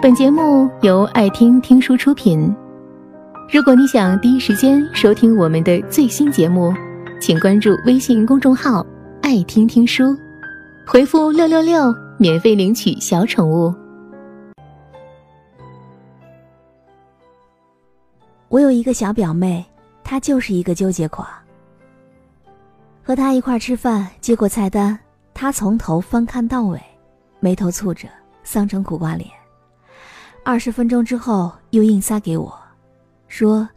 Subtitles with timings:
[0.00, 2.54] 本节目由爱听听书出品。
[3.52, 6.72] 如果你想第一时间收听我们的最新节目，
[7.20, 8.86] 请关注微信公众号
[9.22, 10.16] “爱听听书”，
[10.86, 13.74] 回复“六六六”免费领取小宠物。
[18.46, 19.66] 我有一个小表妹，
[20.04, 21.26] 她就是一个纠结狂。
[23.02, 24.96] 和她一块吃饭，接过菜单，
[25.34, 26.80] 她从头翻看到尾，
[27.40, 28.06] 眉头蹙着，
[28.44, 29.28] 丧成苦瓜脸。
[30.44, 32.56] 二十分钟之后，又硬塞给我，
[33.28, 33.68] 说：“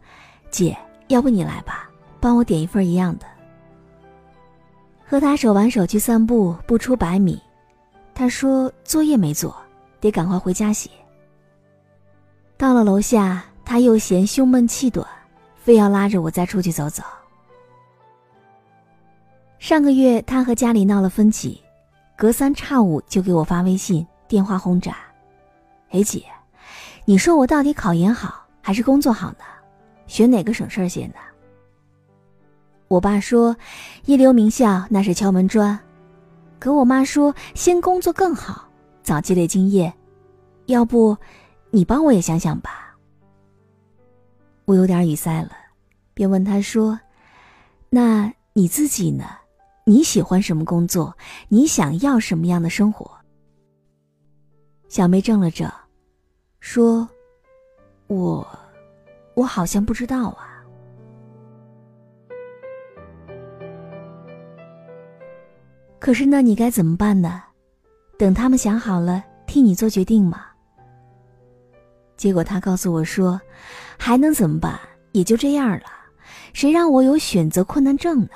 [0.50, 0.76] 姐，
[1.08, 3.26] 要不你来吧，帮我点一份一样的。”
[5.06, 7.38] 和他手挽手去散步，不出百米，
[8.14, 9.54] 他说作业没做，
[10.00, 10.88] 得赶快回家写。
[12.56, 15.06] 到了楼下，他又嫌胸闷气短，
[15.56, 17.02] 非要拉着我再出去走走。
[19.58, 21.60] 上个月他和家里闹了分歧，
[22.16, 24.96] 隔三差五就给我发微信、电话轰炸。
[25.90, 26.24] 哎，姐。
[27.04, 29.44] 你说我到底考研好还是工作好呢？
[30.06, 31.14] 选哪个省事儿些呢？
[32.86, 33.56] 我爸说，
[34.04, 35.78] 一流名校那是敲门砖，
[36.60, 38.68] 可我妈说先工作更好，
[39.02, 39.92] 早积累经验。
[40.66, 41.16] 要不，
[41.70, 42.96] 你帮我也想想吧。
[44.64, 45.50] 我有点语塞了，
[46.14, 46.98] 便问他说
[47.90, 49.24] ：“那你自己呢？
[49.84, 51.16] 你喜欢什么工作？
[51.48, 53.10] 你想要什么样的生活？”
[54.88, 55.68] 小梅怔了怔。
[56.62, 57.06] 说
[58.06, 58.46] ：“我，
[59.34, 60.64] 我好像不知道啊。
[65.98, 67.42] 可是那你该怎么办呢？
[68.16, 70.46] 等他们想好了，替你做决定吗？”
[72.16, 73.40] 结果他告诉我说
[73.98, 74.78] ：“还能怎么办？
[75.10, 75.86] 也就这样了。
[76.52, 78.30] 谁让我有选择困难症呢？”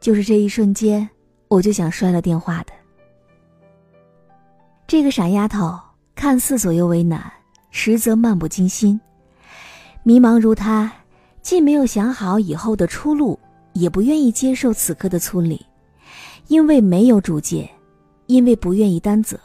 [0.00, 1.08] 就是这一瞬间，
[1.46, 2.72] 我就想摔了电话的。
[4.88, 5.76] 这个傻丫头
[6.14, 7.20] 看似左右为难，
[7.70, 9.00] 实则漫不经心。
[10.04, 10.92] 迷茫如她，
[11.42, 13.36] 既没有想好以后的出路，
[13.72, 15.66] 也不愿意接受此刻的村里，
[16.46, 17.68] 因为没有主见，
[18.26, 19.36] 因为不愿意担责，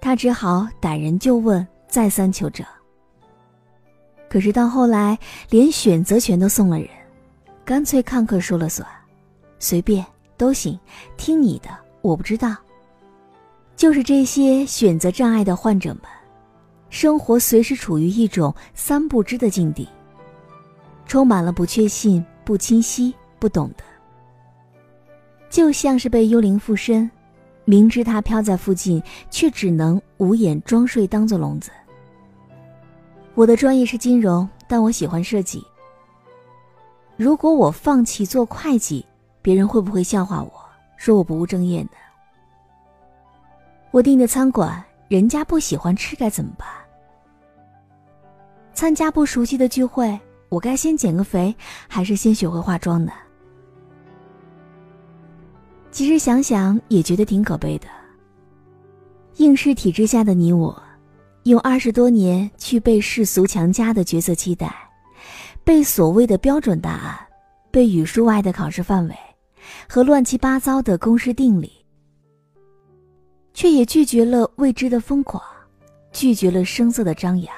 [0.00, 2.66] 她只好逮人就问，再三求证。
[4.28, 5.16] 可是到后来，
[5.48, 6.88] 连选择权都送了人，
[7.64, 8.84] 干脆看客说了算，
[9.60, 10.04] 随便
[10.36, 10.76] 都行，
[11.16, 11.68] 听你的，
[12.02, 12.56] 我不知道。
[13.80, 16.02] 就是这些选择障碍的患者们，
[16.90, 19.88] 生活随时处于一种三不知的境地，
[21.06, 23.84] 充满了不确信、不清晰、不懂得，
[25.48, 27.10] 就像是被幽灵附身，
[27.64, 31.70] 明知他飘在附近，却只能捂眼装睡，当做聋子。
[33.34, 35.64] 我的专业是金融，但我喜欢设计。
[37.16, 39.06] 如果我放弃做会计，
[39.40, 40.52] 别人会不会笑话我
[40.98, 41.88] 说我不务正业呢？
[43.92, 46.68] 我订的餐馆，人家不喜欢吃该怎么办？
[48.72, 50.18] 参加不熟悉的聚会，
[50.48, 51.52] 我该先减个肥，
[51.88, 53.12] 还是先学会化妆呢？
[55.90, 57.88] 其实想想也觉得挺可悲的。
[59.38, 60.80] 应试体制下的你我，
[61.42, 64.72] 用二十多年去被世俗强加的角色期待，
[65.64, 67.18] 被所谓的标准答案，
[67.72, 69.16] 被语数外的考试范围，
[69.88, 71.79] 和乱七八糟的公式定理。
[73.60, 75.42] 却也拒绝了未知的疯狂，
[76.12, 77.54] 拒绝了声色的张扬，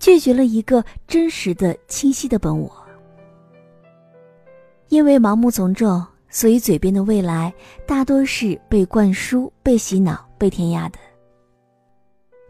[0.00, 2.68] 拒绝了一个真实的、清晰的本我。
[4.88, 7.54] 因为盲目从众，所以嘴边的未来
[7.86, 10.98] 大多是被灌输、被洗脑、被填鸭的。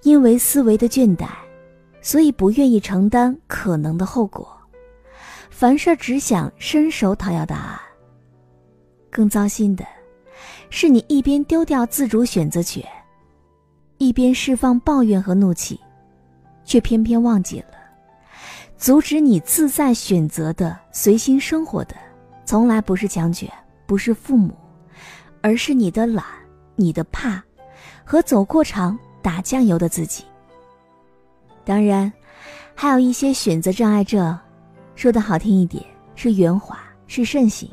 [0.00, 1.28] 因为思维的倦怠，
[2.00, 4.50] 所以不愿意承担可能的后果，
[5.50, 7.78] 凡事只想伸手讨要答案。
[9.10, 9.84] 更糟心的。
[10.70, 12.84] 是你一边丢掉自主选择权，
[13.98, 15.78] 一边释放抱怨和怒气，
[16.64, 17.74] 却偏偏忘记了，
[18.76, 21.94] 阻止你自在选择的、随心生活的，
[22.44, 23.50] 从来不是强权，
[23.86, 24.52] 不是父母，
[25.40, 26.24] 而是你的懒、
[26.74, 27.42] 你的怕，
[28.04, 30.24] 和走过场打酱油的自己。
[31.64, 32.12] 当然，
[32.74, 34.36] 还有一些选择障碍症，
[34.96, 35.84] 说的好听一点
[36.14, 37.70] 是圆滑，是慎行；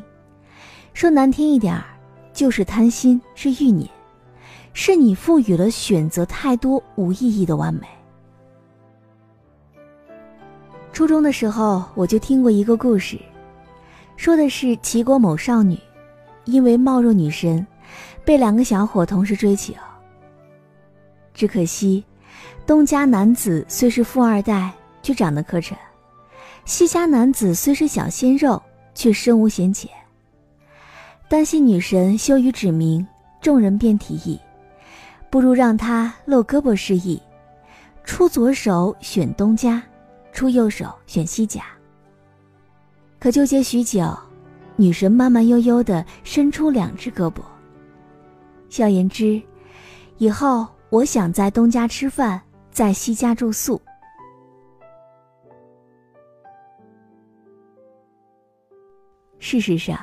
[0.94, 1.84] 说难听一点儿。
[2.34, 3.90] 就是贪心，是欲念，
[4.74, 7.88] 是你赋予了选择太多无意义的完美。
[10.94, 13.18] 初中的时候，我就听过一个故事，
[14.18, 15.80] 说的是齐国某少女，
[16.46, 17.66] 因为貌若女神，
[18.26, 19.74] 被两个小伙同时追求。
[21.34, 22.04] 只可惜，
[22.66, 25.74] 东家男子虽是富二代，却长得磕碜；
[26.66, 28.62] 西家男子虽是小鲜肉，
[28.94, 29.90] 却身无闲钱。
[31.32, 33.08] 担心女神羞于指名，
[33.40, 34.38] 众人便提议，
[35.30, 37.22] 不如让她露胳膊示意，
[38.04, 39.82] 出左手选东家，
[40.34, 41.64] 出右手选西家。
[43.18, 44.14] 可纠结许久，
[44.76, 47.40] 女神慢慢悠悠地伸出两只胳膊，
[48.68, 49.42] 笑言之，
[50.18, 52.42] 以后我想在东家吃饭，
[52.72, 53.82] 在西家住宿。
[59.40, 59.98] 事实上，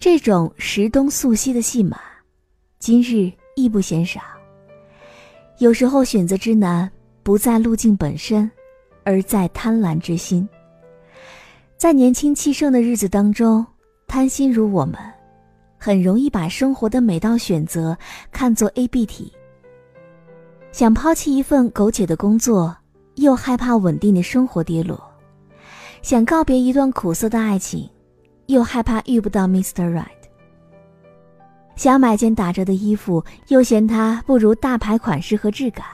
[0.00, 2.00] 这种时东宿西的戏码，
[2.78, 4.18] 今日亦不嫌少。
[5.58, 6.90] 有时候选择之难，
[7.22, 8.50] 不在路径本身，
[9.04, 10.48] 而在贪婪之心。
[11.76, 13.64] 在年轻气盛的日子当中，
[14.06, 14.96] 贪心如我们，
[15.76, 17.94] 很容易把生活的每道选择
[18.32, 19.30] 看作 A B 题。
[20.72, 22.74] 想抛弃一份苟且的工作，
[23.16, 24.96] 又害怕稳定的生活跌落；
[26.00, 27.86] 想告别一段苦涩的爱情。
[28.50, 29.92] 又害怕遇不到 Mr.
[29.92, 30.06] Right，
[31.76, 35.86] 想买件打折的衣服，又嫌它不如大牌款式和质感。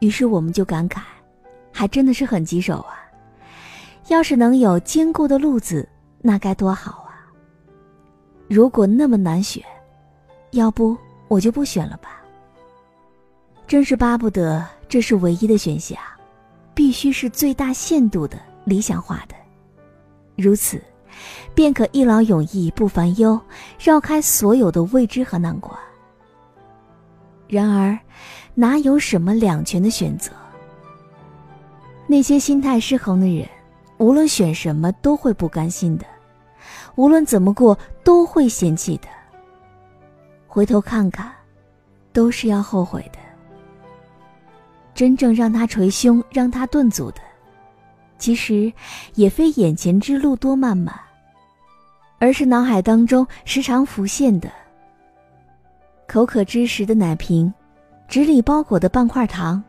[0.00, 1.00] 于是我们就感慨，
[1.72, 2.98] 还真的是很棘手啊！
[4.08, 5.88] 要是能有坚固的路子，
[6.20, 7.30] 那该多好啊！
[8.48, 9.62] 如果那么难选，
[10.50, 10.96] 要不
[11.28, 12.22] 我就不选了吧。
[13.66, 15.98] 真是巴不得这是唯一的选项，
[16.74, 19.34] 必须是最大限度的理想化的，
[20.36, 20.82] 如此。
[21.54, 23.40] 便可一劳永逸不烦忧，
[23.78, 25.76] 绕开所有的未知和难关。
[27.46, 27.98] 然而，
[28.54, 30.30] 哪有什么两全的选择？
[32.06, 33.48] 那些心态失衡的人，
[33.98, 36.04] 无论选什么都会不甘心的，
[36.94, 39.08] 无论怎么过都会嫌弃的。
[40.46, 41.30] 回头看看，
[42.12, 43.18] 都是要后悔的。
[44.94, 47.20] 真正让他捶胸、让他顿足的，
[48.18, 48.72] 其实
[49.14, 50.94] 也非眼前之路多漫漫。
[52.18, 54.50] 而是脑海当中时常浮现的
[56.06, 57.52] 口渴之时的奶瓶，
[58.08, 59.62] 纸里包裹的半块糖，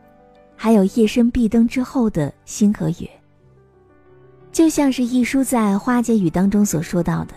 [0.56, 3.10] 还有夜深闭灯之后的星和月。
[4.52, 7.36] 就像是一书在《花解语》当中所说到的，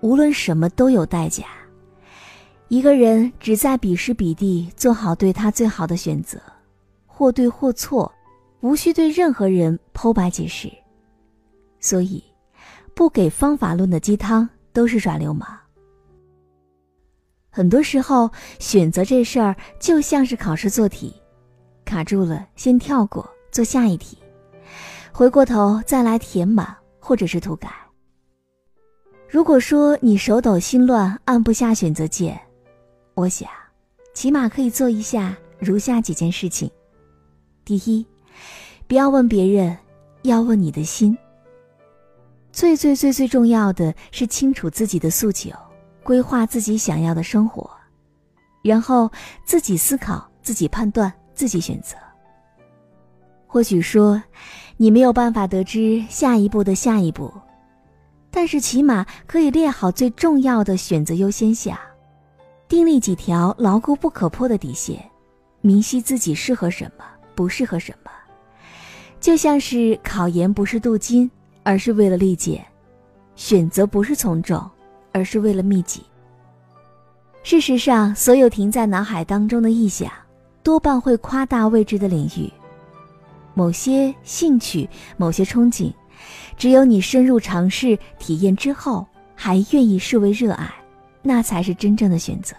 [0.00, 1.44] 无论什么都有代价。
[2.68, 6.38] 一个人只在彼时彼地做好对他最好的选择，
[7.06, 8.12] 或对或错，
[8.60, 10.70] 无需对任何人剖白解释。
[11.80, 12.22] 所以。
[12.94, 15.48] 不给方法论的鸡汤都是耍流氓。
[17.50, 21.14] 很多时候，选择这事儿就像是考试做题，
[21.84, 24.18] 卡住了先跳过，做下一题，
[25.12, 27.68] 回过头再来填满或者是涂改。
[29.28, 32.40] 如果说你手抖心乱，按不下选择键，
[33.14, 33.48] 我想，
[34.14, 36.70] 起码可以做一下如下几件事情：
[37.64, 38.06] 第一，
[38.86, 39.76] 不要问别人，
[40.22, 41.16] 要问你的心。
[42.54, 45.50] 最最最最重要的是清楚自己的诉求，
[46.04, 47.68] 规划自己想要的生活，
[48.62, 49.10] 然后
[49.44, 51.96] 自己思考、自己判断、自己选择。
[53.44, 54.22] 或许说，
[54.76, 57.28] 你没有办法得知下一步的下一步，
[58.30, 61.76] 但是起码可以列好最重要的选择优先项，
[62.68, 65.04] 订立几条牢固不可破的底线，
[65.60, 67.04] 明晰自己适合什么，
[67.34, 68.12] 不适合什么。
[69.18, 71.28] 就像是考研不是镀金。
[71.64, 72.64] 而是为了历届，
[73.34, 74.62] 选择不是从众，
[75.10, 76.04] 而是为了密集。
[77.42, 80.10] 事实上，所有停在脑海当中的臆想，
[80.62, 82.48] 多半会夸大未知的领域。
[83.54, 85.92] 某些兴趣，某些憧憬，
[86.56, 90.72] 只有你深入尝试、体验之后，还愿意视为热爱，
[91.22, 92.54] 那才是真正的选择。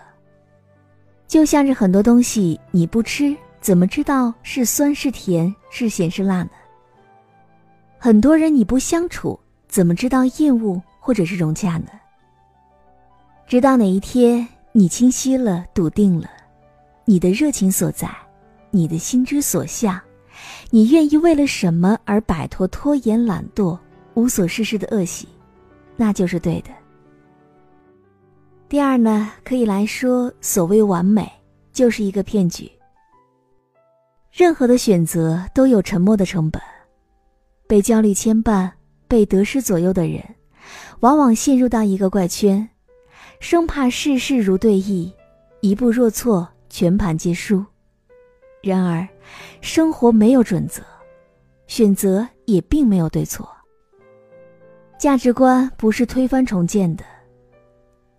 [1.27, 6.49] 就像是很多东西，你不吃，怎么知道是酸是甜，是咸是辣呢？
[8.05, 11.87] 很多人你不相处，怎么知道厌恶或者是融洽呢？
[13.47, 16.29] 直到哪一天你清晰了、笃定了，
[17.05, 18.07] 你的热情所在，
[18.69, 19.99] 你的心之所向，
[20.69, 23.75] 你愿意为了什么而摆脱拖延、懒惰、
[24.13, 25.27] 无所事事的恶习，
[25.95, 26.69] 那就是对的。
[28.69, 31.27] 第二呢，可以来说，所谓完美
[31.73, 32.71] 就是一个骗局。
[34.31, 36.61] 任何的选择都有沉默的成本。
[37.67, 38.69] 被焦虑牵绊、
[39.07, 40.23] 被得失左右的人，
[40.99, 42.67] 往往陷入到一个怪圈，
[43.39, 45.11] 生怕事事如对弈，
[45.61, 47.65] 一步若错，全盘皆输。
[48.61, 49.07] 然而，
[49.61, 50.83] 生活没有准则，
[51.67, 53.49] 选择也并没有对错。
[54.97, 57.03] 价值观不是推翻重建的，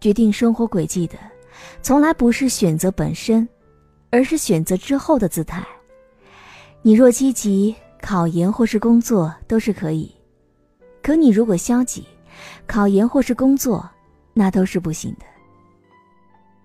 [0.00, 1.16] 决定生活轨迹的，
[1.82, 3.48] 从来不是选择本身，
[4.10, 5.64] 而是选择之后的姿态。
[6.82, 7.74] 你若积极。
[8.06, 10.08] 考研或是工作都是可以，
[11.02, 12.06] 可你如果消极，
[12.64, 13.84] 考研或是工作，
[14.32, 15.26] 那都是不行的。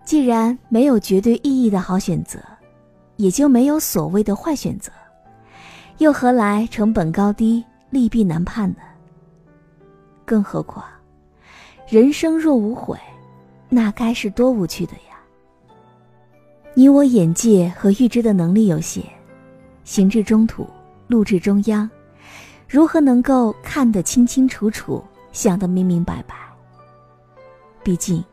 [0.05, 2.39] 既然没有绝对意义的好选择，
[3.15, 4.91] 也就没有所谓的坏选择，
[5.97, 8.83] 又何来成本高低、利弊难判呢？
[10.23, 10.85] 更何况，
[11.87, 12.95] 人生若无悔，
[13.67, 15.17] 那该是多无趣的呀！
[16.75, 19.03] 你我眼界和预知的能力有限，
[19.83, 20.67] 行至中途，
[21.11, 21.87] 路至中央，
[22.69, 25.03] 如何能够看得清清楚楚，
[25.33, 26.33] 想得明明白白？
[27.83, 28.23] 毕竟，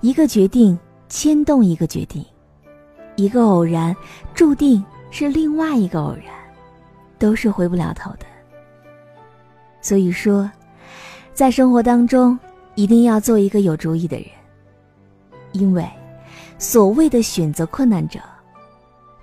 [0.00, 0.76] 一个决定
[1.10, 2.24] 牵动一个决定，
[3.16, 3.94] 一个偶然
[4.32, 6.34] 注定是另外一个偶然，
[7.18, 8.24] 都是回不了头的。
[9.82, 10.50] 所以说，
[11.34, 12.38] 在生活当中，
[12.74, 14.26] 一定要做一个有主意的人，
[15.52, 15.86] 因为
[16.56, 18.18] 所谓的选择困难者，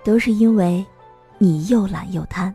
[0.04, 0.86] 都是因为
[1.36, 2.54] 你又懒又贪。